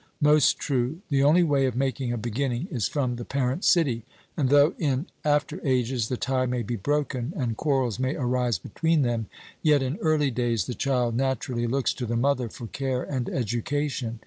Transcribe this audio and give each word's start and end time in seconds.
'Most 0.19 0.57
true.' 0.57 0.99
The 1.09 1.21
only 1.21 1.43
way 1.43 1.67
of 1.67 1.75
making 1.75 2.11
a 2.11 2.17
beginning 2.17 2.67
is 2.71 2.87
from 2.87 3.17
the 3.17 3.23
parent 3.23 3.63
city; 3.63 4.03
and 4.35 4.49
though 4.49 4.73
in 4.79 5.05
after 5.23 5.61
ages 5.63 6.09
the 6.09 6.17
tie 6.17 6.47
may 6.47 6.63
be 6.63 6.75
broken, 6.75 7.33
and 7.37 7.55
quarrels 7.55 7.99
may 7.99 8.15
arise 8.15 8.57
between 8.57 9.03
them, 9.03 9.27
yet 9.61 9.83
in 9.83 9.97
early 9.97 10.31
days 10.31 10.65
the 10.65 10.73
child 10.73 11.15
naturally 11.15 11.67
looks 11.67 11.93
to 11.93 12.07
the 12.07 12.17
mother 12.17 12.49
for 12.49 12.65
care 12.65 13.03
and 13.03 13.29
education. 13.29 14.19